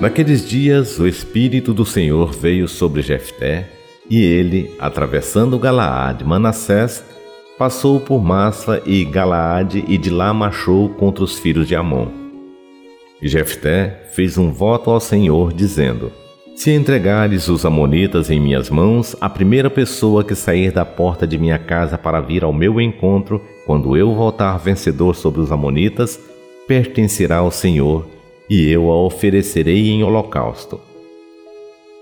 Naqueles 0.00 0.48
dias, 0.48 0.98
o 0.98 1.06
Espírito 1.06 1.74
do 1.74 1.84
Senhor 1.84 2.32
veio 2.32 2.66
sobre 2.66 3.02
Jefté, 3.02 3.68
e 4.08 4.22
ele, 4.22 4.74
atravessando 4.78 5.58
Galaade, 5.58 6.24
Manassés, 6.24 7.04
passou 7.58 8.00
por 8.00 8.24
Massa 8.24 8.82
e 8.86 9.04
Galaade 9.04 9.84
e 9.86 9.98
de 9.98 10.08
lá 10.08 10.32
marchou 10.32 10.88
contra 10.88 11.22
os 11.22 11.38
filhos 11.38 11.68
de 11.68 11.76
Amon. 11.76 12.08
E 13.20 13.28
Jefté 13.28 14.08
fez 14.12 14.38
um 14.38 14.50
voto 14.50 14.90
ao 14.90 15.00
Senhor, 15.00 15.52
dizendo: 15.52 16.10
Se 16.60 16.70
entregares 16.72 17.48
os 17.48 17.64
amonitas 17.64 18.28
em 18.28 18.38
minhas 18.38 18.68
mãos, 18.68 19.16
a 19.18 19.30
primeira 19.30 19.70
pessoa 19.70 20.22
que 20.22 20.34
sair 20.34 20.70
da 20.70 20.84
porta 20.84 21.26
de 21.26 21.38
minha 21.38 21.58
casa 21.58 21.96
para 21.96 22.20
vir 22.20 22.44
ao 22.44 22.52
meu 22.52 22.78
encontro, 22.78 23.42
quando 23.64 23.96
eu 23.96 24.14
voltar 24.14 24.58
vencedor 24.58 25.16
sobre 25.16 25.40
os 25.40 25.50
amonitas, 25.50 26.20
pertencerá 26.68 27.38
ao 27.38 27.50
Senhor 27.50 28.06
e 28.50 28.68
eu 28.68 28.90
a 28.90 29.02
oferecerei 29.02 29.88
em 29.88 30.04
holocausto. 30.04 30.78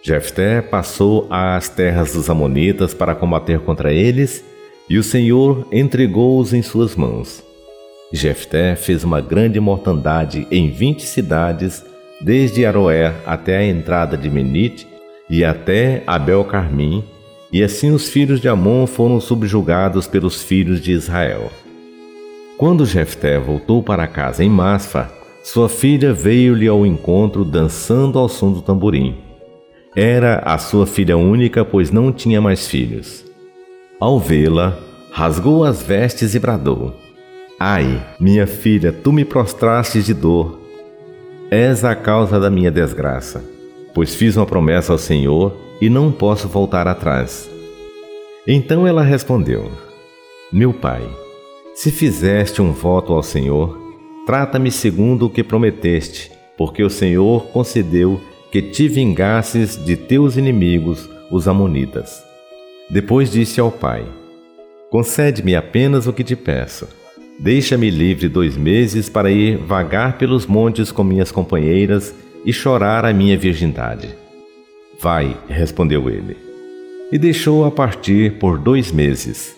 Jefté 0.00 0.62
passou 0.62 1.26
às 1.28 1.68
terras 1.68 2.12
dos 2.12 2.30
Amonitas 2.30 2.94
para 2.94 3.12
combater 3.12 3.58
contra 3.58 3.92
eles, 3.92 4.44
e 4.88 4.98
o 4.98 5.02
Senhor 5.02 5.66
entregou-os 5.72 6.52
em 6.52 6.62
suas 6.62 6.94
mãos. 6.94 7.42
Jefté 8.12 8.76
fez 8.76 9.02
uma 9.02 9.20
grande 9.20 9.58
mortandade 9.58 10.46
em 10.48 10.70
vinte 10.70 11.02
cidades, 11.02 11.84
desde 12.20 12.64
Aroé 12.64 13.14
até 13.26 13.58
a 13.58 13.66
entrada 13.66 14.16
de 14.16 14.30
Menite 14.30 14.86
e 15.28 15.44
até 15.44 16.02
Abel-Carmim, 16.06 17.04
e 17.52 17.62
assim 17.62 17.90
os 17.90 18.08
filhos 18.08 18.40
de 18.40 18.48
Amon 18.48 18.86
foram 18.86 19.20
subjugados 19.20 20.06
pelos 20.06 20.42
filhos 20.42 20.80
de 20.80 20.92
Israel. 20.92 21.50
Quando 22.56 22.86
Jefté 22.86 23.38
voltou 23.38 23.82
para 23.82 24.06
casa 24.06 24.44
em 24.44 24.48
Masfa, 24.48 25.10
sua 25.42 25.68
filha 25.68 26.12
veio-lhe 26.12 26.66
ao 26.66 26.86
encontro 26.86 27.44
dançando 27.44 28.18
ao 28.18 28.28
som 28.28 28.50
do 28.50 28.62
tamborim. 28.62 29.16
Era 29.94 30.38
a 30.38 30.56
sua 30.58 30.86
filha 30.86 31.16
única, 31.16 31.64
pois 31.64 31.90
não 31.90 32.10
tinha 32.10 32.40
mais 32.40 32.66
filhos. 32.66 33.24
Ao 34.00 34.18
vê-la, 34.18 34.78
rasgou 35.12 35.64
as 35.64 35.82
vestes 35.82 36.34
e 36.34 36.38
bradou: 36.38 36.94
Ai, 37.60 38.04
minha 38.18 38.46
filha, 38.46 38.92
tu 38.92 39.12
me 39.12 39.24
prostrastes 39.24 40.06
de 40.06 40.14
dor. 40.14 40.63
És 41.50 41.84
a 41.84 41.94
causa 41.94 42.40
da 42.40 42.50
minha 42.50 42.70
desgraça, 42.70 43.44
pois 43.94 44.14
fiz 44.14 44.36
uma 44.36 44.46
promessa 44.46 44.92
ao 44.92 44.98
Senhor 44.98 45.56
e 45.80 45.88
não 45.88 46.10
posso 46.10 46.48
voltar 46.48 46.88
atrás. 46.88 47.50
Então 48.46 48.86
ela 48.86 49.02
respondeu: 49.02 49.70
Meu 50.52 50.72
pai, 50.72 51.08
se 51.74 51.90
fizeste 51.90 52.60
um 52.60 52.72
voto 52.72 53.12
ao 53.12 53.22
Senhor, 53.22 53.84
Trata-me 54.26 54.70
segundo 54.70 55.26
o 55.26 55.30
que 55.30 55.44
prometeste, 55.44 56.32
porque 56.56 56.82
o 56.82 56.88
Senhor 56.88 57.48
concedeu 57.48 58.18
que 58.50 58.62
te 58.62 58.88
vingasses 58.88 59.76
de 59.76 59.96
teus 59.96 60.38
inimigos, 60.38 61.10
os 61.30 61.46
Amonitas. 61.46 62.24
Depois 62.88 63.30
disse 63.30 63.60
ao 63.60 63.70
pai: 63.70 64.06
Concede-me 64.90 65.54
apenas 65.54 66.06
o 66.06 66.12
que 66.12 66.24
te 66.24 66.34
peço. 66.34 66.88
Deixa-me 67.38 67.90
livre 67.90 68.28
dois 68.28 68.56
meses 68.56 69.08
para 69.08 69.30
ir 69.30 69.58
vagar 69.58 70.18
pelos 70.18 70.46
montes 70.46 70.92
com 70.92 71.02
minhas 71.02 71.32
companheiras 71.32 72.14
e 72.44 72.52
chorar 72.52 73.04
a 73.04 73.12
minha 73.12 73.36
virgindade. 73.36 74.14
Vai, 75.00 75.36
respondeu 75.48 76.08
ele. 76.08 76.36
E 77.10 77.18
deixou-a 77.18 77.70
partir 77.70 78.38
por 78.38 78.58
dois 78.58 78.92
meses. 78.92 79.56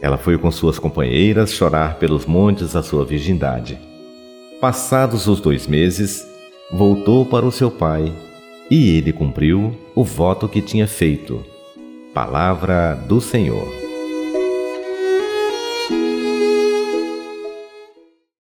Ela 0.00 0.16
foi 0.16 0.38
com 0.38 0.50
suas 0.50 0.78
companheiras 0.78 1.52
chorar 1.52 1.98
pelos 1.98 2.24
montes 2.24 2.74
a 2.74 2.82
sua 2.82 3.04
virgindade. 3.04 3.78
Passados 4.60 5.26
os 5.26 5.40
dois 5.40 5.66
meses, 5.66 6.26
voltou 6.72 7.26
para 7.26 7.44
o 7.44 7.52
seu 7.52 7.70
pai 7.70 8.12
e 8.70 8.96
ele 8.96 9.12
cumpriu 9.12 9.76
o 9.94 10.04
voto 10.04 10.48
que 10.48 10.62
tinha 10.62 10.86
feito. 10.86 11.44
Palavra 12.14 12.94
do 12.94 13.20
Senhor. 13.20 13.79